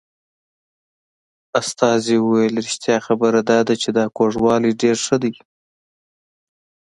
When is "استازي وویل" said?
1.61-2.55